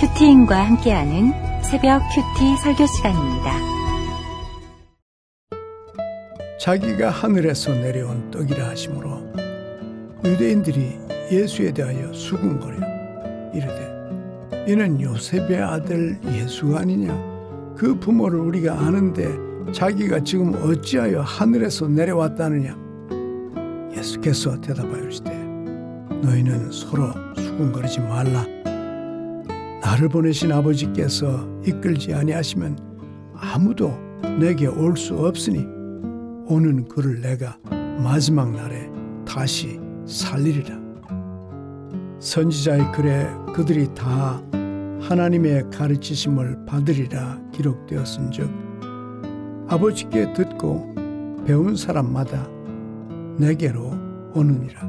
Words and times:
큐티인과 0.00 0.64
함께하는 0.64 1.32
새벽 1.60 2.00
큐티 2.14 2.56
설교 2.62 2.86
시간입니다. 2.86 3.52
자기가 6.60 7.10
하늘에서 7.10 7.72
내려온 7.72 8.30
떡이라 8.30 8.68
하심으로 8.68 9.10
유대인들이 10.24 10.96
예수에 11.32 11.72
대하여 11.72 12.12
수군거려 12.12 12.76
이르되 13.52 14.68
이는 14.68 15.00
요셉의 15.00 15.60
아들 15.60 16.16
예수가 16.24 16.78
아니냐? 16.78 17.74
그 17.76 17.98
부모를 17.98 18.38
우리가 18.38 18.78
아는데 18.78 19.26
자기가 19.72 20.22
지금 20.22 20.54
어찌하여 20.62 21.22
하늘에서 21.22 21.88
내려왔다느냐? 21.88 22.76
예수께서 23.96 24.60
대답하여 24.60 25.02
이르시되 25.02 25.30
너희는 26.22 26.70
서로 26.70 27.12
수군거리지 27.34 27.98
말라 27.98 28.57
나를 29.88 30.10
보내신 30.10 30.52
아버지께서 30.52 31.48
이끌지 31.64 32.12
아니하시면 32.12 32.76
아무도 33.34 33.90
내게 34.38 34.66
올 34.66 34.94
수 34.98 35.14
없으니 35.14 35.60
오는 36.46 36.86
그를 36.88 37.22
내가 37.22 37.56
마지막 38.02 38.50
날에 38.50 38.90
다시 39.26 39.80
살리리라. 40.04 40.78
선지자의 42.20 42.92
글에 42.92 43.28
그들이 43.54 43.88
다 43.94 44.42
하나님의 45.00 45.70
가르치심을 45.70 46.66
받으리라 46.66 47.40
기록되었은즉 47.54 48.50
아버지께 49.68 50.34
듣고 50.34 50.94
배운 51.46 51.76
사람마다 51.76 52.46
내게로 53.38 53.90
오느니라. 54.34 54.82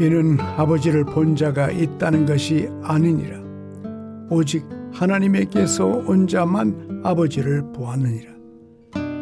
이는 0.00 0.40
아버지를 0.40 1.04
본 1.04 1.36
자가 1.36 1.70
있다는 1.70 2.24
것이 2.24 2.70
아니니라. 2.82 3.45
오직 4.28 4.64
하나님에게서 4.92 5.86
온 5.86 6.26
자만 6.26 7.02
아버지를 7.04 7.72
보았느니라. 7.72 8.32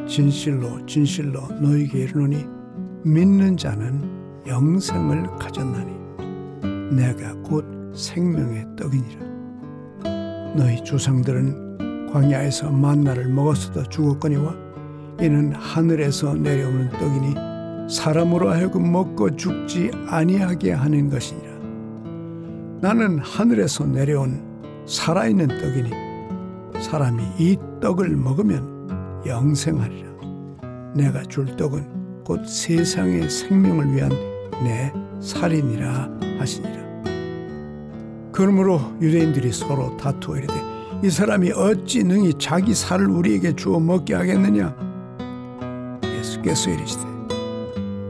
진실로 0.06 0.84
진실로 0.86 1.40
너희에게 1.60 2.04
이르노니 2.04 2.44
믿는 3.04 3.56
자는 3.56 4.02
영생을 4.46 5.36
가졌나니 5.38 5.92
내가 6.94 7.34
곧 7.42 7.64
생명의 7.94 8.66
떡이니라. 8.76 9.24
너희 10.56 10.82
조상들은 10.84 12.08
광야에서 12.12 12.70
만나를 12.70 13.28
먹었어도 13.28 13.82
죽었거니와 13.84 14.54
이는 15.20 15.52
하늘에서 15.52 16.34
내려오는 16.34 16.88
떡이니 16.90 17.34
사람으로 17.92 18.50
하여금 18.50 18.90
먹고 18.90 19.36
죽지 19.36 19.90
아니하게 20.06 20.72
하는 20.72 21.10
것이니라. 21.10 21.54
나는 22.80 23.18
하늘에서 23.18 23.84
내려온 23.86 24.53
살아있는 24.86 25.48
떡이니 25.48 26.82
사람이 26.82 27.22
이 27.38 27.56
떡을 27.80 28.10
먹으면 28.16 29.22
영생하리라. 29.26 30.10
내가 30.94 31.22
줄 31.22 31.56
떡은 31.56 32.22
곧 32.24 32.46
세상의 32.46 33.28
생명을 33.28 33.94
위한 33.94 34.10
내 34.62 34.92
살인이라 35.20 36.10
하시니라. 36.38 36.84
그러므로 38.32 38.80
유대인들이 39.00 39.52
서로 39.52 39.96
다투어 39.96 40.36
이르되 40.36 40.54
이 41.02 41.10
사람이 41.10 41.52
어찌 41.52 42.02
능히 42.04 42.34
자기 42.34 42.74
살을 42.74 43.08
우리에게 43.08 43.54
주어 43.54 43.78
먹게 43.78 44.14
하겠느냐? 44.14 44.74
예수께서 46.18 46.70
이르시되 46.70 47.04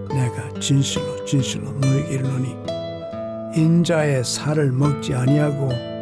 내가 0.08 0.48
진실로 0.60 1.24
진실로 1.24 1.72
너에게 1.72 2.14
이르노니 2.14 2.56
인자의 3.56 4.24
살을 4.24 4.72
먹지 4.72 5.14
아니하고 5.14 5.93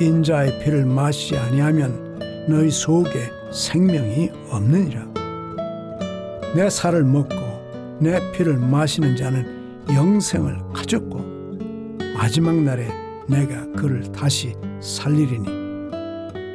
인자의 0.00 0.58
피를 0.58 0.84
마시지 0.84 1.36
아니하면 1.36 2.18
너희 2.48 2.70
속에 2.70 3.30
생명이 3.52 4.30
없느니라. 4.50 5.06
내 6.54 6.68
살을 6.68 7.04
먹고 7.04 7.34
내 8.00 8.20
피를 8.32 8.58
마시는 8.58 9.16
자는 9.16 9.84
영생을 9.88 10.58
가졌고 10.72 11.20
마지막 12.16 12.56
날에 12.56 12.88
내가 13.28 13.66
그를 13.72 14.02
다시 14.12 14.54
살리리니 14.80 15.46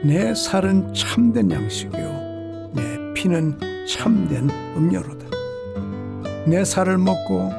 내 0.03 0.34
살은 0.34 0.94
참된 0.94 1.50
양식이요 1.52 2.72
내 2.74 3.13
피는 3.13 3.58
참된 3.88 4.50
음료로다. 4.75 5.28
내 6.46 6.63
살을 6.66 6.97
먹고 6.97 7.52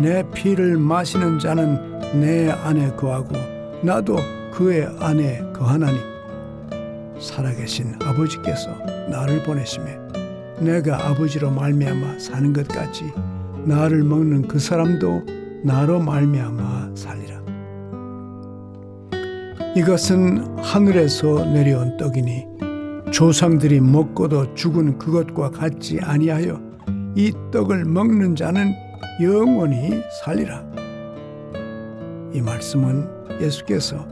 내 0.00 0.22
피를 0.32 0.76
마시는 0.76 1.38
자는 1.38 2.20
내 2.20 2.50
안에 2.50 2.92
거하고 2.96 3.34
나도 3.82 4.16
그의 4.54 4.88
안에 5.00 5.42
거하나니 5.52 5.98
살아계신 7.18 7.96
아버지께서 8.00 8.70
나를 9.10 9.42
보내심에 9.42 9.98
내가 10.60 11.08
아버지로 11.08 11.50
말미암아 11.50 12.20
사는 12.20 12.52
것 12.52 12.68
같이 12.68 13.04
나를 13.64 14.04
먹는 14.04 14.46
그 14.46 14.60
사람도 14.60 15.24
나로 15.64 15.98
말미암아 15.98 16.92
살리라. 16.94 17.42
이것은 19.76 20.58
하늘에서 20.58 21.46
내려온 21.46 21.96
떡이니 21.96 22.46
조상들이 23.10 23.80
먹고도 23.80 24.54
죽은 24.54 24.98
그것과 24.98 25.50
같지 25.50 25.98
아니하여 26.00 26.60
이 27.16 27.32
떡을 27.50 27.86
먹는 27.86 28.36
자는 28.36 28.72
영원히 29.20 30.00
살리라. 30.22 30.64
이 32.32 32.40
말씀은 32.40 33.40
예수께서 33.40 34.06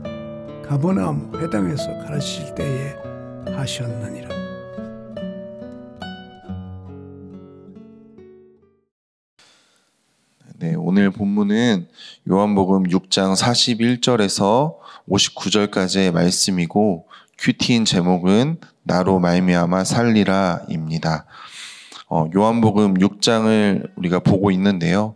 가버나움 0.65 1.31
회당에서 1.35 1.97
가르치실 1.99 2.55
때에 2.55 2.95
하셨느니라. 3.53 4.29
네, 10.59 10.75
오늘 10.75 11.11
본문은 11.11 11.87
요한복음 12.29 12.83
6장 12.83 13.35
41절에서 13.35 14.77
59절까지의 15.09 16.13
말씀이고 16.13 17.07
큐티인 17.37 17.83
제목은 17.83 18.61
나로 18.83 19.19
말미암아 19.19 19.83
살리라입니다. 19.83 21.25
어, 22.09 22.29
요한복음 22.33 22.93
6장을 22.93 23.91
우리가 23.97 24.19
보고 24.19 24.51
있는데요. 24.51 25.15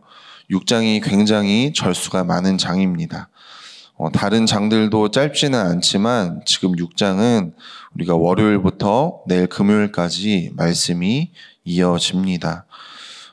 6장이 0.52 1.02
굉장히 1.04 1.72
절수가 1.74 2.26
많은 2.26 2.58
장입니다. 2.58 3.30
어, 3.98 4.12
다른 4.12 4.46
장들도 4.46 5.10
짧지는 5.10 5.60
않지만 5.60 6.42
지금 6.46 6.74
6장은 6.74 7.54
우리가 7.96 8.16
월요일부터 8.16 9.22
내일 9.26 9.48
금요일까지 9.48 10.52
말씀이 10.56 11.32
이어집니다. 11.64 12.68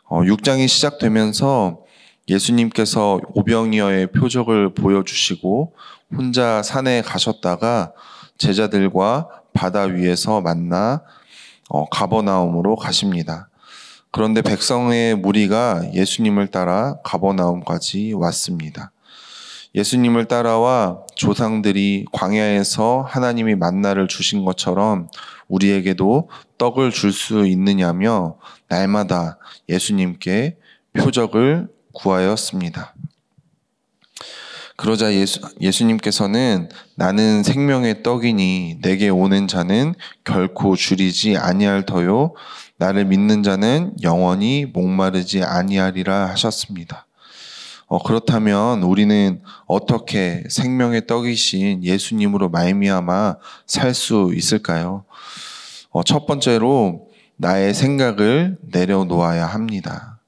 어, 0.04 0.22
6장이 0.22 0.66
시작되면서 0.66 1.80
예수님께서 2.28 3.20
오병이어의 3.34 4.12
표적을 4.12 4.72
보여주시고 4.72 5.74
혼자 6.16 6.62
산에 6.62 7.02
가셨다가 7.02 7.92
제자들과 8.38 9.28
바다 9.52 9.82
위에서 9.82 10.40
만나 10.40 11.02
어, 11.68 11.86
가버나움으로 11.90 12.76
가십니다. 12.76 13.50
그런데 14.10 14.40
백성의 14.40 15.16
무리가 15.16 15.82
예수님을 15.92 16.46
따라 16.46 16.96
가버나움까지 17.04 18.14
왔습니다. 18.14 18.93
예수님을 19.74 20.26
따라와 20.26 21.00
조상들이 21.16 22.06
광야에서 22.12 23.04
하나님이 23.08 23.56
만나를 23.56 24.06
주신 24.06 24.44
것처럼 24.44 25.08
우리에게도 25.48 26.30
떡을 26.58 26.90
줄 26.90 27.12
수 27.12 27.46
있느냐며 27.46 28.36
날마다 28.68 29.38
예수님께 29.68 30.56
표적을 30.92 31.68
구하였습니다. 31.92 32.94
그러자 34.76 35.12
예수, 35.14 35.40
예수님께서는 35.60 36.68
나는 36.96 37.42
생명의 37.44 38.02
떡이니 38.02 38.78
내게 38.82 39.08
오는 39.08 39.46
자는 39.46 39.94
결코 40.24 40.74
줄이지 40.74 41.36
아니할 41.36 41.86
터요 41.86 42.34
나를 42.76 43.04
믿는 43.04 43.44
자는 43.44 43.92
영원히 44.02 44.66
목마르지 44.66 45.44
아니하리라 45.44 46.28
하셨습니다. 46.30 47.06
어, 47.86 48.02
그렇다면 48.02 48.82
우리는 48.82 49.42
어떻게 49.66 50.44
생명의 50.48 51.06
떡이신 51.06 51.84
예수님으로 51.84 52.48
말미암아 52.48 53.36
살 53.66 53.94
수 53.94 54.32
있을까요? 54.34 55.04
어, 55.90 56.02
첫 56.02 56.26
번째로 56.26 57.08
나의 57.36 57.74
생각을 57.74 58.58
내려놓아야 58.62 59.46
합니다. 59.46 60.20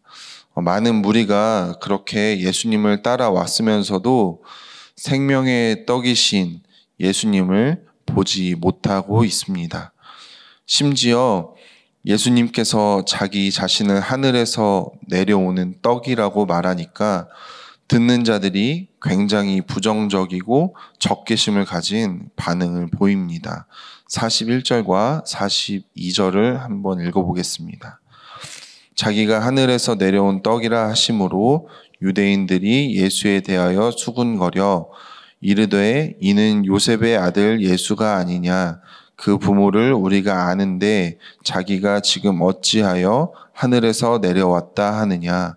어, 0.55 0.61
많은 0.61 0.97
무리가 0.97 1.79
그렇게 1.83 2.41
예수님을 2.41 3.03
따라왔으면서도 3.03 4.43
생명의 4.97 5.87
떡이신 5.87 6.61
예수님을 7.01 7.85
보지 8.07 8.55
못하고 8.55 9.25
있습니다. 9.25 9.93
심지어 10.67 11.55
예수님께서 12.07 13.05
자기 13.05 13.51
자신을 13.51 14.01
하늘에서 14.01 14.93
내려오는 15.09 15.75
떡이라고 15.83 16.47
말하니까 16.47 17.29
듣는 17.89 18.25
자들이 18.25 18.89
굉장히 19.03 19.61
부정적이고 19.61 20.77
적개심을 20.99 21.65
가진 21.65 22.29
반응을 22.37 22.89
보입니다. 22.89 23.67
41절과 24.11 25.27
42절을 25.27 26.59
한번 26.59 27.01
읽어보겠습니다. 27.01 28.01
자기가 28.95 29.45
하늘에서 29.45 29.97
내려온 29.97 30.43
떡이라 30.43 30.89
하심으로 30.89 31.69
유대인들이 32.03 32.97
예수에 32.97 33.41
대하여 33.41 33.91
수군거려 33.91 34.89
이르되 35.41 36.17
이는 36.21 36.65
요셉의 36.65 37.19
아들 37.19 37.63
예수가 37.63 38.17
아니냐 38.17 38.81
그 39.17 39.39
부모를 39.39 39.93
우리가 39.93 40.49
아는데 40.49 41.19
자기가 41.43 42.01
지금 42.01 42.43
어찌하여 42.43 43.33
하늘에서 43.53 44.19
내려왔다 44.19 44.99
하느냐 45.01 45.57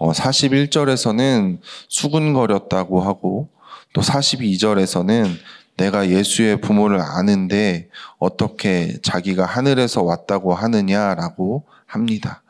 어, 0.00 0.12
41절에서는 0.12 1.58
수군거렸다고 1.88 3.00
하고 3.00 3.48
또 3.92 4.00
42절에서는 4.00 5.28
내가 5.76 6.08
예수의 6.08 6.60
부모를 6.60 7.00
아는데 7.00 7.88
어떻게 8.18 8.98
자기가 9.02 9.44
하늘에서 9.44 10.02
왔다고 10.02 10.54
하느냐라고 10.54 11.64
합니다. 11.86 12.42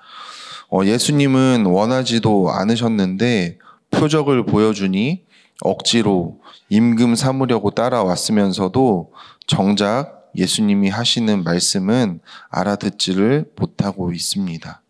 어, 0.70 0.84
예수님은 0.84 1.66
원하지도 1.66 2.50
않으셨는데 2.50 3.58
표적을 3.90 4.44
보여주니 4.46 5.24
억지로 5.62 6.38
임금 6.68 7.14
삼으려고 7.14 7.70
따라왔으면서도 7.70 9.12
정작 9.46 10.17
예수님이 10.36 10.88
하시는 10.88 11.42
말씀은 11.44 12.20
알아듣지를 12.50 13.50
못하고 13.56 14.12
있습니다. 14.12 14.82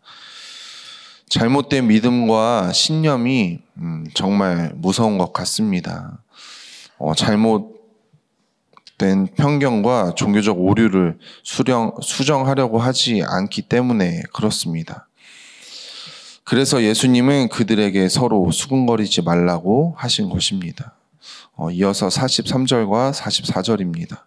잘못된 1.29 1.87
믿음과 1.87 2.73
신념이 2.73 3.59
음, 3.77 4.05
정말 4.13 4.73
무서운 4.75 5.17
것 5.17 5.31
같습니다. 5.31 6.23
어, 6.97 7.13
잘못된 7.13 7.69
편견과 9.35 10.15
종교적 10.15 10.59
오류를 10.59 11.17
수령, 11.43 11.93
수정하려고 12.01 12.79
하지 12.79 13.23
않기 13.23 13.63
때문에 13.63 14.23
그렇습니다. 14.33 15.07
그래서 16.43 16.81
예수님은 16.81 17.49
그들에게 17.49 18.09
서로 18.09 18.49
수군거리지 18.51 19.21
말라고 19.21 19.93
하신 19.97 20.29
것입니다. 20.29 20.95
어, 21.55 21.69
이어서 21.69 22.07
43절과 22.07 23.13
44절입니다. 23.13 24.17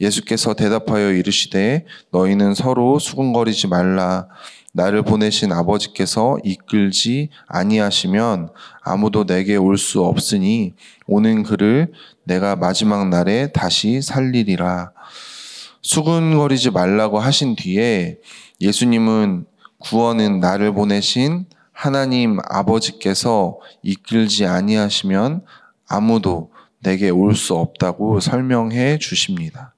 예수께서 0.00 0.54
대답하여 0.54 1.12
이르시되 1.12 1.86
너희는 2.10 2.54
서로 2.54 2.98
수군거리지 2.98 3.68
말라 3.68 4.26
나를 4.74 5.02
보내신 5.02 5.52
아버지께서 5.52 6.38
이끌지 6.44 7.28
아니하시면 7.46 8.48
아무도 8.82 9.26
내게 9.26 9.56
올 9.56 9.76
수 9.76 10.02
없으니 10.02 10.72
오는 11.06 11.42
그를 11.42 11.92
내가 12.24 12.56
마지막 12.56 13.08
날에 13.08 13.52
다시 13.52 14.00
살리리라. 14.00 14.92
수군거리지 15.82 16.70
말라고 16.70 17.18
하신 17.18 17.56
뒤에 17.56 18.18
예수님은 18.60 19.44
구원은 19.78 20.40
나를 20.40 20.72
보내신 20.72 21.46
하나님 21.72 22.38
아버지께서 22.48 23.58
이끌지 23.82 24.46
아니하시면 24.46 25.44
아무도 25.88 26.50
내게 26.80 27.10
올 27.10 27.34
수 27.34 27.54
없다고 27.56 28.20
설명해 28.20 28.98
주십니다. 28.98 29.71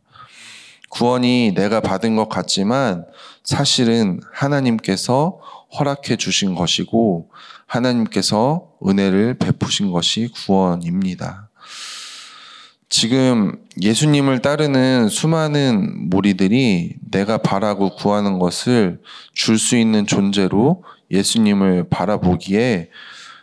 구원이 0.94 1.52
내가 1.54 1.80
받은 1.80 2.14
것 2.14 2.28
같지만 2.28 3.04
사실은 3.42 4.20
하나님께서 4.32 5.38
허락해 5.76 6.16
주신 6.16 6.54
것이고 6.54 7.30
하나님께서 7.66 8.68
은혜를 8.86 9.34
베푸신 9.38 9.90
것이 9.90 10.28
구원입니다. 10.28 11.50
지금 12.88 13.58
예수님을 13.82 14.40
따르는 14.40 15.08
수많은 15.08 16.10
무리들이 16.10 16.94
내가 17.10 17.38
바라고 17.38 17.96
구하는 17.96 18.38
것을 18.38 19.00
줄 19.32 19.58
수 19.58 19.76
있는 19.76 20.06
존재로 20.06 20.84
예수님을 21.10 21.88
바라보기에 21.88 22.90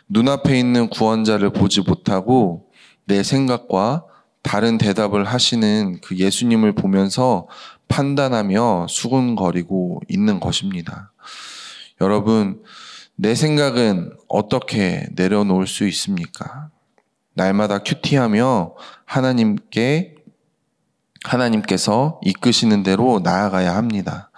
눈앞에 0.08 0.58
있는 0.58 0.88
구원자를 0.88 1.50
보지 1.50 1.82
못하고 1.82 2.70
내 3.04 3.22
생각과 3.22 4.04
다른 4.42 4.76
대답을 4.78 5.24
하시는 5.24 6.00
그 6.02 6.16
예수님을 6.16 6.72
보면서 6.72 7.48
판단하며 7.88 8.86
수군거리고 8.88 10.00
있는 10.08 10.40
것입니다. 10.40 11.12
여러분, 12.00 12.62
내 13.14 13.34
생각은 13.34 14.12
어떻게 14.28 15.06
내려놓을 15.14 15.66
수 15.66 15.86
있습니까? 15.88 16.70
날마다 17.34 17.78
큐티하며 17.78 18.74
하나님께 19.04 20.16
하나님께서 21.24 22.20
이끄시는 22.24 22.82
대로 22.82 23.20
나아가야 23.22 23.76
합니다. 23.76 24.30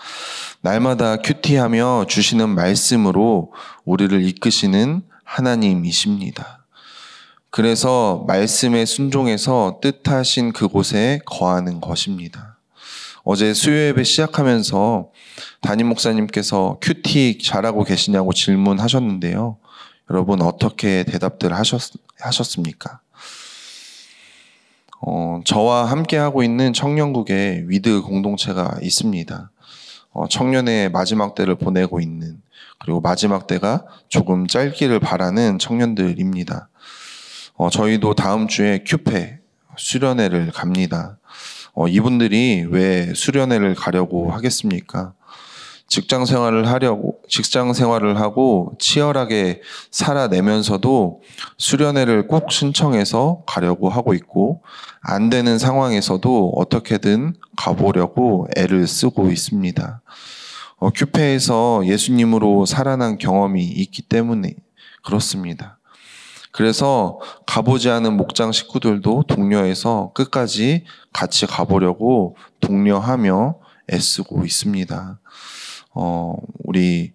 날마다 0.60 1.16
큐티하며 1.16 2.06
주시는 2.08 2.50
말씀으로 2.50 3.52
우리를 3.84 4.22
이끄시는 4.22 5.02
하나님이십니다. 5.24 6.63
그래서 7.54 8.24
말씀에 8.26 8.84
순종해서 8.84 9.78
뜻하신 9.80 10.52
그곳에 10.52 11.20
거하는 11.24 11.80
것입니다. 11.80 12.58
어제 13.22 13.54
수요 13.54 13.76
예배 13.76 14.02
시작하면서 14.02 15.12
담임 15.60 15.86
목사님께서 15.86 16.80
QT 16.82 17.38
잘하고 17.38 17.84
계시냐고 17.84 18.32
질문하셨는데요. 18.32 19.58
여러분 20.10 20.42
어떻게 20.42 21.04
대답들 21.04 21.54
하셨, 21.54 21.92
하셨습니까? 22.18 22.98
어, 25.00 25.40
저와 25.44 25.84
함께 25.84 26.16
하고 26.16 26.42
있는 26.42 26.72
청년국에 26.72 27.66
With 27.68 28.02
공동체가 28.02 28.78
있습니다. 28.82 29.52
어, 30.10 30.26
청년의 30.26 30.90
마지막 30.90 31.36
때를 31.36 31.54
보내고 31.54 32.00
있는 32.00 32.42
그리고 32.80 33.00
마지막 33.00 33.46
때가 33.46 33.84
조금 34.08 34.48
짧기를 34.48 34.98
바라는 34.98 35.60
청년들입니다. 35.60 36.68
어, 37.56 37.70
저희도 37.70 38.14
다음 38.14 38.48
주에 38.48 38.82
큐페 38.84 39.38
수련회를 39.76 40.50
갑니다. 40.52 41.18
어, 41.72 41.86
이분들이 41.88 42.66
왜 42.68 43.12
수련회를 43.14 43.74
가려고 43.74 44.32
하겠습니까? 44.32 45.12
직장 45.86 46.24
생활을 46.24 46.66
하려고 46.68 47.20
직장 47.28 47.72
생활을 47.72 48.18
하고 48.18 48.72
치열하게 48.80 49.60
살아내면서도 49.90 51.20
수련회를 51.58 52.26
꼭 52.26 52.50
신청해서 52.50 53.42
가려고 53.46 53.88
하고 53.88 54.14
있고 54.14 54.62
안 55.00 55.30
되는 55.30 55.58
상황에서도 55.58 56.54
어떻게든 56.56 57.34
가보려고 57.56 58.48
애를 58.56 58.88
쓰고 58.88 59.30
있습니다. 59.30 60.02
어, 60.78 60.90
큐페에서 60.90 61.82
예수님으로 61.86 62.66
살아난 62.66 63.16
경험이 63.16 63.62
있기 63.64 64.02
때문에 64.02 64.54
그렇습니다. 65.04 65.78
그래서 66.54 67.18
가보지 67.46 67.90
않은 67.90 68.16
목장 68.16 68.52
식구들도 68.52 69.24
독려해서 69.26 70.12
끝까지 70.14 70.84
같이 71.12 71.46
가보려고 71.46 72.36
독려하며 72.60 73.56
애쓰고 73.92 74.44
있습니다. 74.44 75.18
어, 75.94 76.36
우리 76.62 77.12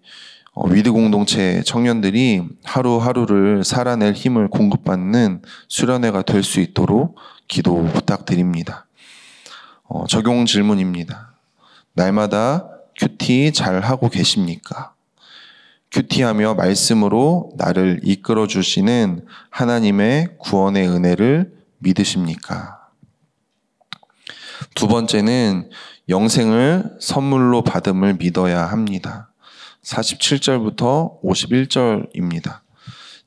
어, 0.53 0.67
With 0.68 0.91
공동체 0.91 1.63
청년들이 1.63 2.43
하루하루를 2.65 3.63
살아낼 3.63 4.12
힘을 4.13 4.50
공급받는 4.50 5.41
수련회가 5.69 6.24
될 6.24 6.43
수 6.43 6.60
있도록 6.60 7.15
기도 7.48 7.81
부탁드립니다. 7.93 8.88
어, 9.84 10.05
적용 10.08 10.46
질문입니다. 10.46 11.31
날마다 11.93 12.67
큐티 12.98 13.53
잘 13.53 13.79
하고 13.79 14.10
계십니까? 14.10 14.96
큐티하며 15.91 16.53
말씀으로 16.53 17.51
나를 17.58 18.01
이끌어 18.03 18.48
주시는 18.48 19.25
하나님의 19.50 20.36
구원의 20.38 20.88
은혜를 20.88 21.53
믿으십니까? 21.79 22.79
두 24.75 24.88
번째는 24.88 25.69
영생을 26.10 26.98
선물로 27.00 27.63
받음을 27.63 28.15
믿어야 28.15 28.65
합니다. 28.65 29.31
47절부터 29.84 31.22
51절입니다. 31.24 32.60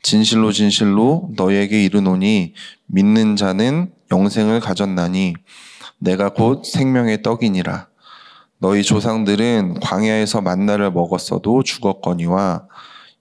진실로 0.03 0.53
진실로 0.53 1.31
너에게 1.37 1.85
이르노니 1.85 2.55
믿는 2.87 3.37
자는 3.37 3.93
영생을 4.11 4.61
가졌나니 4.61 5.35
내가 5.99 6.31
곧 6.31 6.65
생명의 6.65 7.23
떡이니라. 7.23 7.92
너희 8.63 8.85
조상들은 8.85 9.81
광야에서 9.81 10.41
만나를 10.41 10.93
먹었어도 10.93 11.65
죽었거니와 11.65 12.69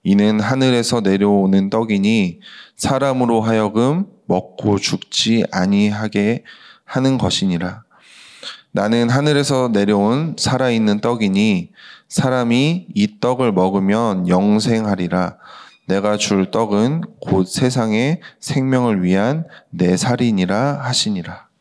이는 0.04 0.38
하늘에서 0.38 1.00
내려오는 1.00 1.68
떡이니 1.68 2.38
사람으로 2.76 3.40
하여금 3.40 4.06
먹고 4.26 4.78
죽지 4.78 5.44
아니하게 5.50 6.44
하는 6.84 7.18
것이니라. 7.18 7.82
나는 8.70 9.10
하늘에서 9.10 9.70
내려온 9.72 10.36
살아있는 10.38 11.00
떡이니 11.00 11.72
사람이 12.08 12.86
이 12.94 13.18
떡을 13.18 13.50
먹으면 13.50 14.28
영생하리라. 14.28 15.38
내가 15.88 16.18
줄 16.18 16.52
떡은 16.52 17.02
곧 17.20 17.48
세상의 17.48 18.20
생명을 18.38 19.02
위한 19.02 19.48
내 19.70 19.96
살인이라 19.96 20.82
하시니라. 20.84 21.51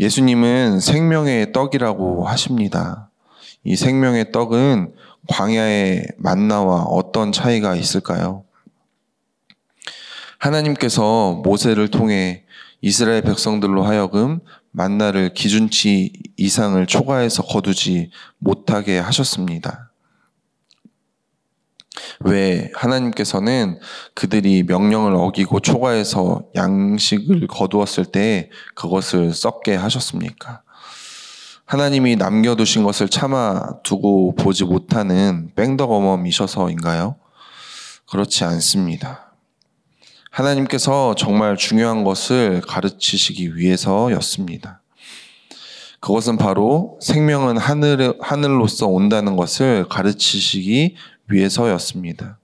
예수님은 0.00 0.80
생명의 0.80 1.52
떡이라고 1.52 2.26
하십니다. 2.26 3.10
이 3.64 3.76
생명의 3.76 4.32
떡은 4.32 4.94
광야의 5.28 6.06
만나와 6.16 6.84
어떤 6.84 7.32
차이가 7.32 7.76
있을까요? 7.76 8.44
하나님께서 10.38 11.42
모세를 11.44 11.88
통해 11.88 12.44
이스라엘 12.80 13.20
백성들로 13.20 13.82
하여금 13.82 14.40
만나를 14.70 15.34
기준치 15.34 16.14
이상을 16.38 16.86
초과해서 16.86 17.42
거두지 17.42 18.10
못하게 18.38 18.98
하셨습니다. 18.98 19.89
왜 22.20 22.70
하나님께서는 22.74 23.78
그들이 24.14 24.62
명령을 24.64 25.14
어기고 25.14 25.60
초과해서 25.60 26.42
양식을 26.54 27.46
거두었을 27.46 28.06
때 28.06 28.50
그것을 28.74 29.32
썩게 29.32 29.74
하셨습니까? 29.74 30.62
하나님이 31.66 32.16
남겨두신 32.16 32.82
것을 32.82 33.08
참아 33.08 33.82
두고 33.84 34.34
보지 34.34 34.64
못하는 34.64 35.52
뺑덕어멈이셔서인가요? 35.54 37.16
그렇지 38.10 38.42
않습니다. 38.44 39.30
하나님께서 40.30 41.14
정말 41.14 41.56
중요한 41.56 42.02
것을 42.02 42.60
가르치시기 42.62 43.56
위해서였습니다. 43.56 44.82
그것은 46.00 46.38
바로 46.38 46.98
생명은 47.02 47.58
하늘, 47.58 48.14
하늘로서 48.20 48.86
온다는 48.86 49.36
것을 49.36 49.86
가르치시기 49.88 50.96
위해서였습니다. 51.30 52.38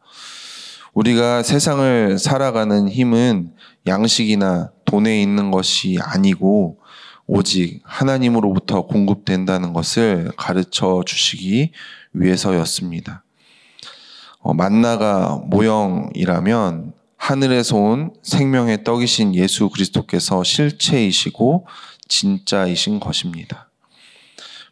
우리가 0.95 1.43
세상을 1.43 2.19
살아가는 2.19 2.89
힘은 2.89 3.53
양식이나 3.87 4.71
돈에 4.87 5.21
있는 5.21 5.51
것이 5.51 5.99
아니고 6.01 6.79
오직 7.27 7.81
하나님으로부터 7.85 8.83
공급된다는 8.87 9.73
것을 9.73 10.31
가르쳐 10.37 11.03
주시기 11.05 11.73
위해서였습니다. 12.13 13.25
어, 14.39 14.55
만나가 14.55 15.41
모형이라면 15.45 16.93
하늘에서 17.17 17.77
온 17.77 18.13
생명의 18.23 18.85
떡이신 18.85 19.35
예수 19.35 19.69
그리스도께서 19.69 20.45
실체이시고 20.45 21.67
진짜이신 22.09 23.01
것입니다. 23.01 23.69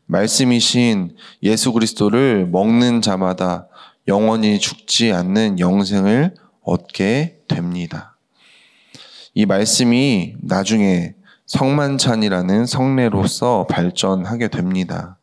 말씀이신 0.07 1.17
예수 1.43 1.73
그리스도를 1.73 2.47
먹는 2.47 3.03
자마다 3.03 3.67
영원히 4.07 4.59
죽지 4.59 5.13
않는 5.13 5.59
영생을 5.59 6.35
얻게 6.63 7.39
됩니다. 7.49 8.17
이 9.35 9.47
말씀이 9.47 10.35
나중에 10.43 11.15
성만찬이라는 11.47 12.67
성례로서 12.67 13.67
발전하게 13.69 14.49
됩니다. 14.49 15.19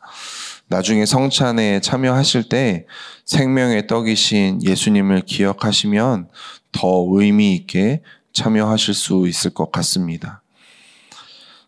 나중에 0.67 1.05
성찬에 1.05 1.81
참여하실 1.81 2.49
때 2.49 2.85
생명의 3.25 3.87
떡이신 3.87 4.63
예수님을 4.63 5.21
기억하시면 5.21 6.29
더 6.71 7.05
의미 7.09 7.55
있게 7.55 8.01
참여하실 8.33 8.93
수 8.93 9.27
있을 9.27 9.53
것 9.53 9.71
같습니다. 9.71 10.41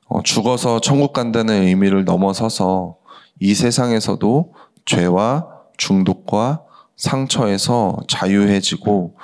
어, 0.08 0.22
죽어서 0.24 0.80
천국 0.80 1.12
간다는 1.12 1.64
의미를 1.64 2.06
넘어서서 2.06 2.98
이 3.40 3.54
세상에서도 3.54 4.54
죄와 4.86 5.48
중독과 5.78 6.62
상처에서 6.96 7.98
자유해지고 8.08 9.18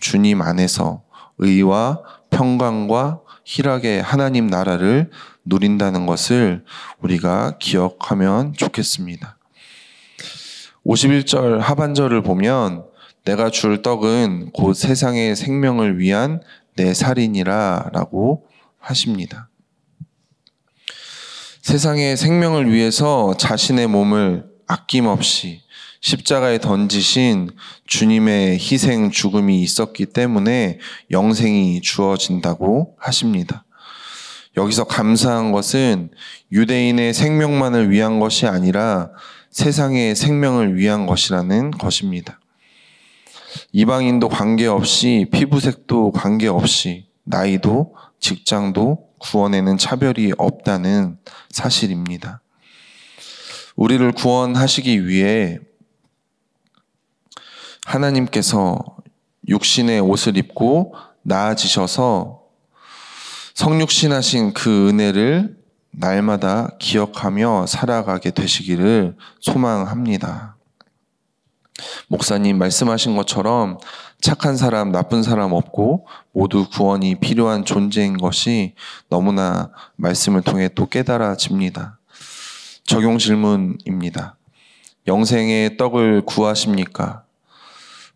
주님 0.00 0.42
안에서 0.42 1.02
의와 1.38 2.00
평강과 2.30 3.20
희락의 3.44 4.02
하나님 4.02 4.46
나라를 4.46 5.10
누린다는 5.44 6.06
것을 6.06 6.64
우리가 7.00 7.58
기억하면 7.58 8.52
좋겠습니다. 8.54 9.38
51절 10.86 11.58
하반절을 11.58 12.22
보면 12.22 12.84
내가 13.24 13.50
줄 13.50 13.82
떡은 13.82 14.52
곧 14.52 14.74
세상의 14.74 15.36
생명을 15.36 15.98
위한 15.98 16.40
내 16.76 16.94
살인이라 16.94 17.90
라고 17.92 18.46
하십니다. 18.78 19.50
세상의 21.62 22.16
생명을 22.16 22.72
위해서 22.72 23.34
자신의 23.36 23.86
몸을 23.88 24.46
아낌없이 24.66 25.62
십자가에 26.00 26.58
던지신 26.58 27.50
주님의 27.86 28.58
희생 28.58 29.10
죽음이 29.10 29.62
있었기 29.62 30.06
때문에 30.06 30.78
영생이 31.10 31.82
주어진다고 31.82 32.96
하십니다. 32.98 33.64
여기서 34.56 34.84
감사한 34.84 35.52
것은 35.52 36.10
유대인의 36.52 37.14
생명만을 37.14 37.90
위한 37.90 38.18
것이 38.18 38.46
아니라 38.46 39.10
세상의 39.50 40.16
생명을 40.16 40.76
위한 40.76 41.06
것이라는 41.06 41.70
것입니다. 41.72 42.40
이방인도 43.72 44.28
관계없이 44.28 45.26
피부색도 45.32 46.12
관계없이 46.12 47.06
나이도 47.24 47.94
직장도 48.20 49.10
구원에는 49.18 49.76
차별이 49.76 50.32
없다는 50.38 51.18
사실입니다. 51.50 52.40
우리를 53.76 54.10
구원하시기 54.12 55.06
위해 55.06 55.58
하나님께서 57.90 58.78
육신의 59.48 60.00
옷을 60.00 60.36
입고 60.36 60.94
나아지셔서 61.22 62.42
성육신하신 63.54 64.52
그 64.52 64.88
은혜를 64.88 65.56
날마다 65.90 66.70
기억하며 66.78 67.66
살아가게 67.66 68.30
되시기를 68.30 69.16
소망합니다. 69.40 70.56
목사님 72.08 72.58
말씀하신 72.58 73.16
것처럼 73.16 73.78
착한 74.20 74.56
사람, 74.56 74.92
나쁜 74.92 75.22
사람 75.22 75.52
없고 75.52 76.06
모두 76.32 76.68
구원이 76.68 77.16
필요한 77.16 77.64
존재인 77.64 78.16
것이 78.16 78.74
너무나 79.08 79.72
말씀을 79.96 80.42
통해 80.42 80.68
또 80.74 80.86
깨달아집니다. 80.86 81.98
적용 82.84 83.18
질문입니다. 83.18 84.36
영생의 85.08 85.76
떡을 85.76 86.22
구하십니까? 86.26 87.24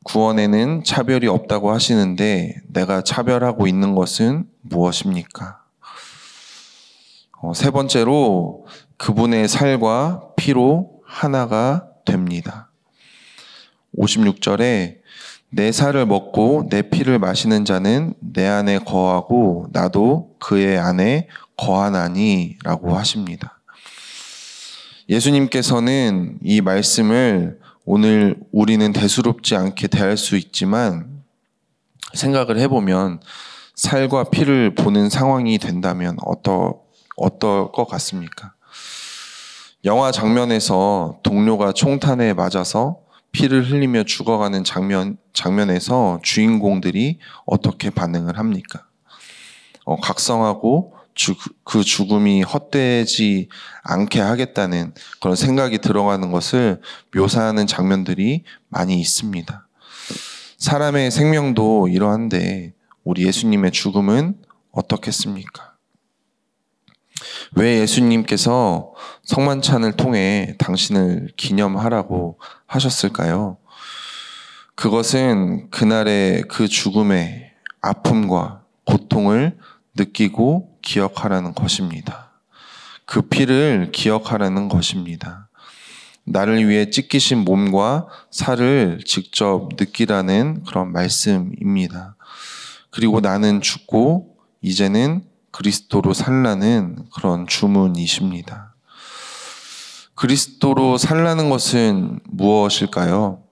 구원에는 0.04 0.84
차별이 0.84 1.26
없다고 1.26 1.72
하시는데 1.72 2.56
내가 2.68 3.02
차별하고 3.02 3.66
있는 3.66 3.94
것은 3.94 4.46
무엇입니까? 4.60 5.62
어, 7.42 7.52
세 7.52 7.70
번째로 7.70 8.66
그분의 8.96 9.48
살과 9.48 10.28
피로 10.36 11.02
하나가 11.04 11.88
됩니다. 12.04 12.70
56절에 13.98 14.98
내 15.50 15.72
살을 15.72 16.06
먹고 16.06 16.68
내 16.68 16.82
피를 16.82 17.18
마시는 17.18 17.64
자는 17.64 18.14
내 18.20 18.46
안에 18.46 18.78
거하고 18.78 19.68
나도 19.72 20.36
그의 20.40 20.78
안에 20.78 21.28
거하나니 21.56 22.56
라고 22.64 22.96
하십니다. 22.96 23.60
예수님께서는 25.08 26.38
이 26.42 26.60
말씀을 26.60 27.60
오늘 27.86 28.36
우리는 28.50 28.92
대수롭지 28.92 29.56
않게 29.56 29.88
대할 29.88 30.16
수 30.16 30.36
있지만 30.36 31.22
생각을 32.14 32.58
해보면 32.60 33.20
살과 33.74 34.24
피를 34.24 34.74
보는 34.74 35.10
상황이 35.10 35.58
된다면 35.58 36.16
어떠, 36.24 36.80
어떨 37.16 37.72
것 37.72 37.86
같습니까? 37.86 38.54
영화 39.84 40.10
장면에서 40.10 41.18
동료가 41.22 41.72
총탄에 41.72 42.32
맞아서 42.32 43.00
피를 43.32 43.68
흘리며 43.68 44.04
죽어가는 44.04 44.64
장면, 44.64 45.18
장면에서 45.34 46.20
주인공들이 46.22 47.18
어떻게 47.44 47.90
반응을 47.90 48.38
합니까? 48.38 48.86
어, 49.84 49.96
각성하고 49.96 50.93
주, 51.14 51.34
그 51.64 51.84
죽음이 51.84 52.42
헛되지 52.42 53.48
않게 53.82 54.20
하겠다는 54.20 54.94
그런 55.20 55.36
생각이 55.36 55.78
들어가는 55.78 56.30
것을 56.30 56.80
묘사하는 57.14 57.66
장면들이 57.66 58.44
많이 58.68 59.00
있습니다. 59.00 59.68
사람의 60.58 61.10
생명도 61.10 61.88
이러한데 61.88 62.72
우리 63.04 63.26
예수님의 63.26 63.70
죽음은 63.70 64.36
어떻겠습니까? 64.72 65.74
왜 67.56 67.80
예수님께서 67.80 68.92
성만찬을 69.24 69.92
통해 69.92 70.56
당신을 70.58 71.28
기념하라고 71.36 72.40
하셨을까요? 72.66 73.58
그것은 74.74 75.70
그날의 75.70 76.42
그 76.48 76.66
죽음의 76.66 77.52
아픔과 77.80 78.64
고통을 78.84 79.56
느끼고 79.96 80.73
기억하라는 80.84 81.54
것입니다. 81.54 82.30
그 83.06 83.22
피를 83.22 83.90
기억하라는 83.92 84.68
것입니다. 84.68 85.48
나를 86.24 86.68
위해 86.68 86.90
찢기신 86.90 87.38
몸과 87.38 88.06
살을 88.30 89.00
직접 89.04 89.68
느끼라는 89.78 90.64
그런 90.64 90.92
말씀입니다. 90.92 92.16
그리고 92.90 93.20
나는 93.20 93.60
죽고 93.60 94.36
이제는 94.62 95.24
그리스도로 95.50 96.14
살라는 96.14 97.06
그런 97.14 97.46
주문이십니다. 97.46 98.74
그리스도로 100.14 100.96
살라는 100.96 101.50
것은 101.50 102.20
무엇일까요? 102.24 103.42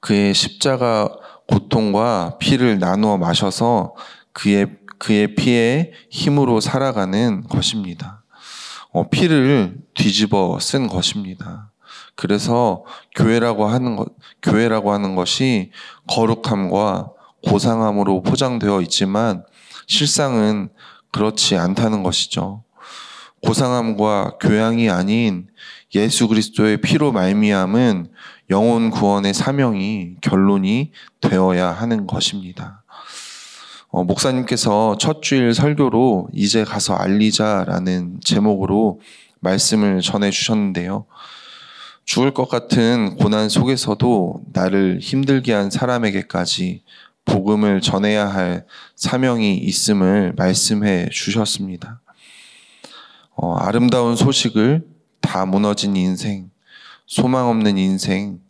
그의 0.00 0.32
십자가 0.32 1.08
고통과 1.48 2.38
피를 2.38 2.78
나누어 2.78 3.18
마셔서 3.18 3.94
그의 4.32 4.78
그의 4.98 5.34
피의 5.34 5.92
힘으로 6.10 6.60
살아가는 6.60 7.42
것입니다. 7.48 8.22
어, 8.92 9.08
피를 9.08 9.76
뒤집어 9.94 10.58
쓴 10.60 10.88
것입니다. 10.88 11.70
그래서 12.14 12.84
교회라고 13.14 13.66
하는 13.66 13.96
것, 13.96 14.08
교회라고 14.42 14.92
하는 14.92 15.14
것이 15.14 15.70
거룩함과 16.08 17.10
고상함으로 17.46 18.22
포장되어 18.22 18.80
있지만 18.82 19.44
실상은 19.86 20.70
그렇지 21.12 21.56
않다는 21.56 22.02
것이죠. 22.02 22.64
고상함과 23.44 24.38
교양이 24.40 24.90
아닌 24.90 25.48
예수 25.94 26.26
그리스도의 26.26 26.80
피로 26.80 27.12
말미암은 27.12 28.10
영혼 28.50 28.90
구원의 28.90 29.34
사명이 29.34 30.16
결론이 30.20 30.92
되어야 31.20 31.70
하는 31.70 32.06
것입니다. 32.06 32.84
어, 33.96 34.04
목사님께서 34.04 34.98
첫 34.98 35.22
주일 35.22 35.54
설교로 35.54 36.28
이제 36.34 36.64
가서 36.64 36.92
알리자라는 36.94 38.20
제목으로 38.22 39.00
말씀을 39.40 40.02
전해 40.02 40.30
주셨는데요. 40.30 41.06
죽을 42.04 42.34
것 42.34 42.46
같은 42.46 43.16
고난 43.16 43.48
속에서도 43.48 44.42
나를 44.52 44.98
힘들게 45.00 45.54
한 45.54 45.70
사람에게까지 45.70 46.82
복음을 47.24 47.80
전해야 47.80 48.28
할 48.28 48.66
사명이 48.96 49.56
있음을 49.56 50.34
말씀해 50.36 51.08
주셨습니다. 51.10 52.02
어, 53.34 53.54
아름다운 53.54 54.14
소식을 54.14 54.84
다 55.22 55.46
무너진 55.46 55.96
인생, 55.96 56.50
소망 57.06 57.48
없는 57.48 57.78
인생, 57.78 58.40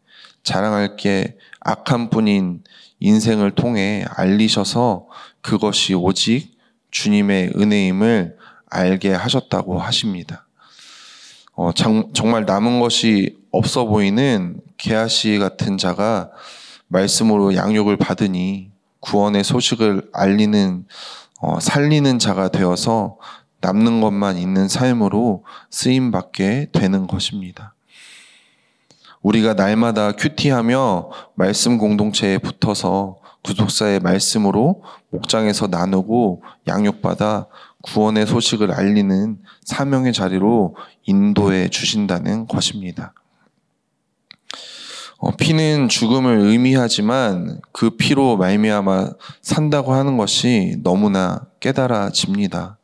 자랑할 0.43 0.97
게 0.97 1.37
악한 1.61 2.11
뿐인 2.11 2.65
인생을 3.00 3.53
통해 3.53 4.05
알리셔서 4.09 5.07
그것이 5.47 5.95
오직 5.95 6.59
주님의 6.91 7.53
은혜임을 7.57 8.37
알게 8.69 9.12
하셨다고 9.12 9.79
하십니다. 9.79 10.49
어, 11.55 11.71
장, 11.73 12.11
정말 12.15 12.45
남은 12.45 12.81
것이 12.81 13.38
없어 13.53 13.85
보이는 13.85 14.61
게하시 14.76 15.38
같은 15.38 15.79
자가 15.79 16.33
말씀으로 16.88 17.55
양육을 17.55 17.97
받으니 17.97 18.73
구원의 18.99 19.45
소식을 19.45 20.11
알리는 20.12 20.85
어, 21.41 21.61
살리는 21.61 22.19
자가 22.19 22.49
되어서 22.49 23.17
남는 23.61 24.00
것만 24.00 24.38
있는 24.38 24.67
삶으로 24.67 25.45
쓰임 25.71 26.11
받게 26.11 26.71
되는 26.73 27.07
것입니다. 27.07 27.76
우리가 29.23 29.55
날마다 29.55 30.11
큐티하며 30.11 31.11
말씀 31.37 31.79
공동체에 31.79 32.38
붙어서 32.38 33.19
구속사의 33.47 34.00
말씀으로 34.00 34.83
목장에서 35.11 35.69
나누고 35.69 36.43
양육받아 36.67 37.47
구원의 37.83 38.26
소식을 38.26 38.73
알리는 38.73 39.38
사명의 39.62 40.12
자리로 40.12 40.75
인도해 41.05 41.69
주신다는 41.69 42.49
것입니다. 42.49 43.15
어, 45.19 45.31
피는 45.37 45.88
죽음을 45.88 46.41
의미하지만 46.41 47.61
그 47.73 47.91
피로 47.91 48.37
말미암아 48.37 49.12
산다고 49.41 49.95
하는 49.95 50.17
것이 50.19 50.76
너무나 50.83 51.47
깨달아집니다. 51.61 52.79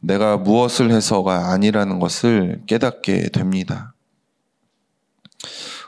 내가 0.00 0.36
무엇을 0.36 0.90
해서가 0.90 1.52
아니라는 1.52 1.98
것을 1.98 2.62
깨닫게 2.66 3.30
됩니다. 3.30 3.94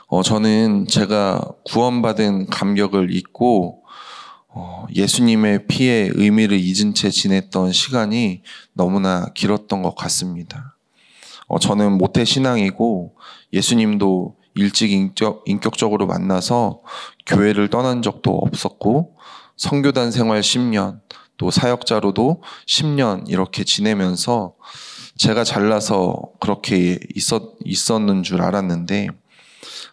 어, 0.07 0.21
저는 0.21 0.87
제가 0.87 1.41
구원받은 1.65 2.47
감격을 2.47 3.13
잊고 3.13 3.83
어, 4.47 4.85
예수님의 4.93 5.67
피의 5.67 6.11
의미를 6.13 6.59
잊은 6.59 6.93
채 6.93 7.09
지냈던 7.09 7.71
시간이 7.71 8.43
너무나 8.73 9.25
길었던 9.33 9.81
것 9.81 9.95
같습니다. 9.95 10.77
어, 11.47 11.59
저는 11.59 11.97
모태 11.97 12.23
신앙이고 12.23 13.15
예수님도 13.51 14.35
일찍 14.53 14.91
인격, 14.91 15.43
인격적으로 15.45 16.07
만나서 16.07 16.81
교회를 17.25 17.69
떠난 17.69 18.01
적도 18.01 18.31
없었고 18.37 19.17
성교단 19.57 20.11
생활 20.11 20.41
10년 20.41 21.01
또 21.37 21.51
사역자로도 21.51 22.41
10년 22.67 23.27
이렇게 23.27 23.63
지내면서 23.63 24.53
제가 25.17 25.43
잘나서 25.43 26.31
그렇게 26.39 26.99
있었, 27.15 27.55
있었는 27.65 28.23
줄 28.23 28.41
알았는데 28.41 29.09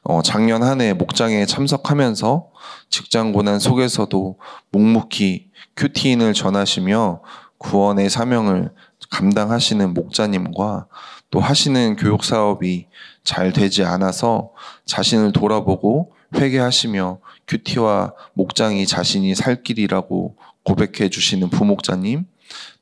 어, 0.05 0.21
작년 0.23 0.63
한 0.63 0.81
해 0.81 0.93
목장에 0.95 1.47
참석하면서 1.47 2.49
직장 2.91 3.33
고난 3.33 3.59
속에서도 3.61 4.39
묵묵히 4.73 5.51
큐티인을 5.77 6.35
전하시며 6.35 7.21
구원의 7.59 8.11
사명을 8.11 8.73
감당하시는 9.11 9.95
목자님과 9.95 10.87
또 11.31 11.41
하시는 11.41 11.97
교육 11.97 12.25
사업이 12.25 12.87
잘 13.23 13.53
되지 13.53 13.85
않아서 13.85 14.51
자신을 14.87 15.33
돌아보고 15.33 16.13
회개하시며 16.35 17.19
큐티와 17.47 18.13
목장이 18.35 18.87
자신이 18.87 19.35
살 19.35 19.63
길이라고 19.63 20.37
고백해 20.65 21.11
주시는 21.11 21.51
부목자님, 21.51 22.27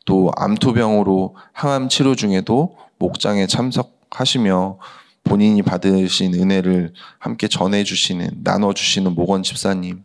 또 0.07 0.31
암투병으로 0.37 1.37
항암 1.53 1.89
치료 1.89 2.15
중에도 2.15 2.77
목장에 2.99 3.47
참석하시며 3.47 4.79
본인이 5.31 5.63
받으신 5.63 6.35
은혜를 6.35 6.93
함께 7.21 7.47
전해주시는, 7.47 8.41
나눠주시는 8.43 9.15
목원 9.15 9.45
집사님, 9.45 10.03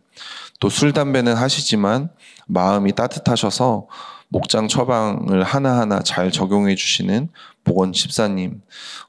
또 0.60 0.68
술, 0.68 0.92
담배는 0.92 1.34
하시지만 1.34 2.10
마음이 2.46 2.92
따뜻하셔서 2.92 3.88
목장 4.28 4.68
처방을 4.68 5.42
하나하나 5.42 5.98
잘 5.98 6.30
적용해 6.30 6.76
주시는 6.76 7.28
목원 7.64 7.92
집사님, 7.92 8.60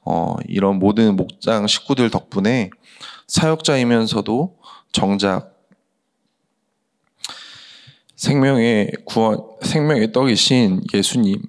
어, 0.04 0.34
이런 0.48 0.80
모든 0.80 1.14
목장 1.14 1.68
식구들 1.68 2.10
덕분에 2.10 2.70
사역자이면서도 3.28 4.56
정작 4.90 5.54
생명의 8.16 8.90
구원, 9.04 9.38
생명의 9.62 10.10
떡이신 10.10 10.82
예수님, 10.92 11.40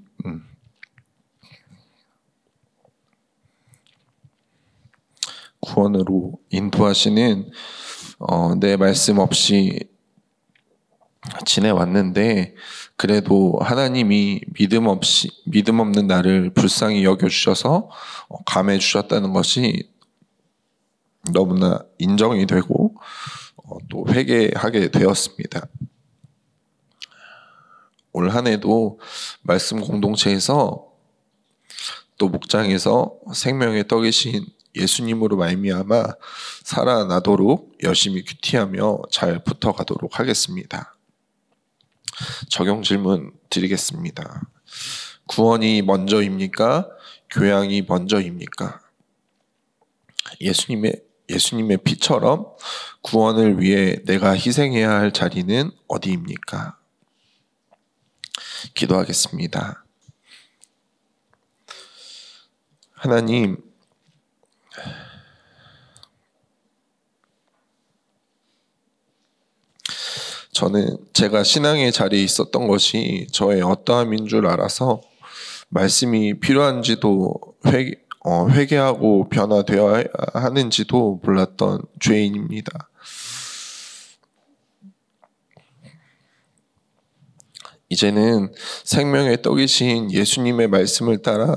구원으로 5.61 6.39
인도하시는 6.49 7.49
어, 8.19 8.55
내 8.55 8.77
말씀 8.77 9.19
없이 9.19 9.79
지내왔는데 11.45 12.55
그래도 12.95 13.57
하나님이 13.61 14.41
믿음 14.53 14.87
없이 14.87 15.29
믿음 15.45 15.79
없는 15.79 16.07
나를 16.07 16.53
불쌍히 16.53 17.03
여겨 17.03 17.29
주셔서 17.29 17.89
어, 18.29 18.43
감해 18.45 18.77
주셨다는 18.79 19.33
것이 19.33 19.89
너무나 21.33 21.79
인정이 21.97 22.45
되고 22.45 22.95
어, 23.55 23.77
또 23.89 24.05
회개하게 24.09 24.91
되었습니다. 24.91 25.67
올 28.11 28.29
한해도 28.29 28.99
말씀 29.43 29.79
공동체에서 29.81 30.87
또 32.17 32.27
목장에서 32.27 33.13
생명의 33.33 33.87
떡이신 33.87 34.45
예수님으로 34.75 35.37
말미암아 35.37 36.05
살아나도록 36.63 37.77
열심히 37.83 38.23
큐티하며 38.23 39.03
잘 39.11 39.43
붙어가도록 39.43 40.19
하겠습니다. 40.19 40.95
적용 42.49 42.83
질문 42.83 43.31
드리겠습니다. 43.49 44.43
구원이 45.27 45.81
먼저입니까? 45.83 46.89
교양이 47.29 47.81
먼저입니까? 47.81 48.81
예수님의 50.41 51.03
예수님의 51.29 51.77
피처럼 51.83 52.47
구원을 53.01 53.61
위해 53.61 54.01
내가 54.05 54.31
희생해야 54.31 54.89
할 54.89 55.11
자리는 55.11 55.71
어디입니까? 55.87 56.79
기도하겠습니다. 58.73 59.85
하나님, 62.93 63.57
저는 70.51 70.97
제가 71.13 71.43
신앙의 71.43 71.91
자리에 71.93 72.21
있었던 72.21 72.67
것이 72.67 73.27
저의 73.31 73.61
어떠함인 73.61 74.27
줄 74.27 74.45
알아서 74.45 75.01
말씀이 75.69 76.39
필요한지도 76.39 77.33
회, 77.67 77.91
어, 78.25 78.49
회개하고 78.49 79.29
변화되어야 79.29 80.03
하는지도 80.33 81.21
몰랐던 81.23 81.83
죄인입니다. 82.01 82.89
이제는 87.87 88.51
생명의 88.83 89.41
떡이신 89.41 90.11
예수님의 90.11 90.67
말씀을 90.67 91.21
따라 91.21 91.55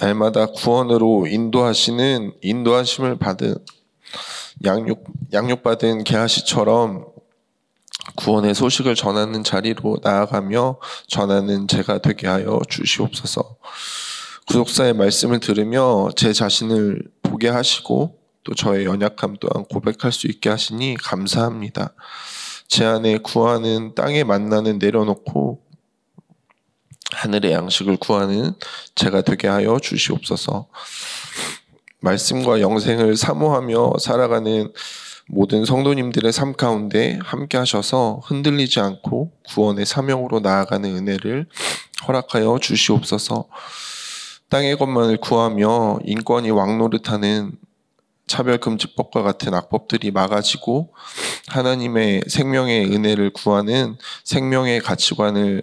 날마다 0.00 0.46
구원으로 0.46 1.26
인도하시는 1.26 2.32
인도하심을 2.42 3.18
받은 3.18 3.54
양육 4.64 5.04
양육받은 5.32 6.04
개아시처럼 6.04 7.06
구원의 8.16 8.54
소식을 8.54 8.94
전하는 8.94 9.44
자리로 9.44 9.98
나아가며 10.02 10.78
전하는 11.08 11.68
제가 11.68 11.98
되게 11.98 12.26
하여 12.26 12.60
주시옵소서. 12.68 13.56
구속사의 14.46 14.94
말씀을 14.94 15.40
들으며 15.40 16.08
제 16.16 16.32
자신을 16.32 17.02
보게 17.22 17.48
하시고 17.48 18.18
또 18.44 18.54
저의 18.54 18.86
연약함 18.86 19.36
또한 19.40 19.64
고백할 19.66 20.10
수 20.10 20.26
있게 20.26 20.48
하시니 20.48 20.96
감사합니다. 20.96 21.92
제 22.66 22.84
안에 22.84 23.18
구하는 23.18 23.94
땅에 23.94 24.24
만나는 24.24 24.78
내려놓고 24.78 25.67
하늘의 27.12 27.52
양식을 27.52 27.96
구하는 27.96 28.52
제가 28.94 29.22
되게 29.22 29.48
하여 29.48 29.78
주시옵소서. 29.78 30.66
말씀과 32.00 32.60
영생을 32.60 33.16
사모하며 33.16 33.94
살아가는 34.00 34.72
모든 35.26 35.64
성도님들의 35.64 36.32
삶 36.32 36.54
가운데 36.54 37.18
함께 37.22 37.58
하셔서 37.58 38.20
흔들리지 38.24 38.80
않고 38.80 39.32
구원의 39.48 39.84
사명으로 39.84 40.40
나아가는 40.40 40.88
은혜를 40.88 41.46
허락하여 42.06 42.58
주시옵소서. 42.60 43.48
땅의 44.48 44.78
것만을 44.78 45.18
구하며 45.18 45.98
인권이 46.04 46.50
왕노릇하는 46.50 47.52
차별금지법과 48.26 49.22
같은 49.22 49.54
악법들이 49.54 50.10
막아지고 50.10 50.94
하나님의 51.48 52.22
생명의 52.26 52.86
은혜를 52.86 53.30
구하는 53.30 53.96
생명의 54.24 54.80
가치관을 54.80 55.62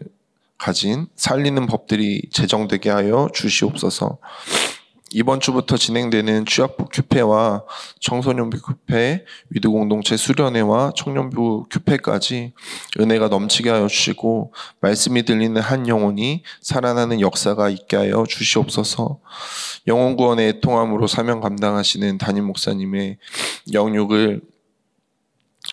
가진 0.58 1.08
살리는 1.16 1.66
법들이 1.68 2.30
제정되게 2.32 2.90
하여 2.90 3.30
주시옵소서. 3.34 4.20
이번 5.12 5.40
주부터 5.40 5.78
진행되는 5.78 6.46
취약부 6.46 6.90
큐페와 6.92 7.64
청소년부 8.02 8.60
큐페, 8.62 9.24
With 9.50 9.70
공동체 9.70 10.18
수련회와 10.18 10.92
청년부 10.94 11.68
큐페까지 11.72 12.54
은혜가 13.00 13.30
넘치게 13.30 13.70
하여 13.70 13.88
주시고 13.88 14.54
말씀이 14.82 15.24
들리는 15.24 15.62
한 15.62 15.88
영혼이 15.88 16.44
살아나는 16.60 17.22
역사가 17.22 17.70
있게 17.70 17.96
하여 17.96 18.26
주시옵소서. 18.28 19.20
영혼 19.88 20.18
구원의 20.18 20.50
애통함으로 20.50 21.08
사명 21.08 21.40
감당하시는 21.40 22.18
담임 22.18 22.44
목사님의 22.48 23.18
영육을 23.72 24.42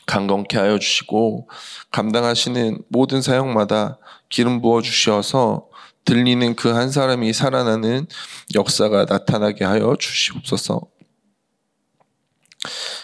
강건케 0.06 0.58
하여 0.58 0.78
주시고 0.78 1.48
감당하시는 1.90 2.82
모든 2.88 3.22
사역마다 3.22 3.98
기름 4.28 4.60
부어 4.60 4.82
주셔서 4.82 5.68
들리는 6.04 6.56
그 6.56 6.72
한 6.72 6.90
사람이 6.90 7.32
살아나는 7.32 8.06
역사가 8.54 9.04
나타나게 9.08 9.64
하여 9.64 9.96
주시옵소서. 9.98 10.80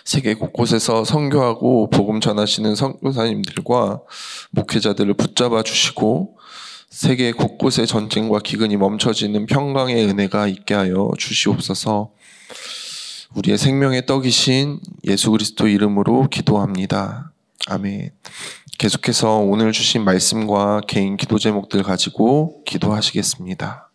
세계 0.04 0.34
곳곳에서 0.34 1.04
선교하고 1.04 1.90
복음 1.90 2.20
전하시는 2.20 2.74
선교사님들과 2.74 4.00
목회자들을 4.52 5.14
붙잡아 5.14 5.62
주시고 5.62 6.38
세계 6.90 7.32
곳곳의 7.32 7.86
전쟁과 7.86 8.38
기근이 8.38 8.76
멈춰지는 8.76 9.46
평강의 9.46 10.06
은혜가 10.06 10.46
있게 10.46 10.74
하여 10.74 11.10
주시옵소서. 11.18 12.10
우리의 13.34 13.58
생명의 13.58 14.06
떡이신 14.06 14.80
예수 15.04 15.30
그리스도 15.30 15.68
이름으로 15.68 16.28
기도합니다. 16.30 17.32
아멘. 17.66 18.10
계속해서 18.78 19.38
오늘 19.38 19.72
주신 19.72 20.04
말씀과 20.04 20.82
개인 20.86 21.16
기도 21.16 21.38
제목들 21.38 21.82
가지고 21.82 22.62
기도하시겠습니다. 22.64 23.87